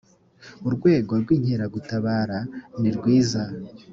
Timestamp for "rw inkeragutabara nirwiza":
1.21-3.43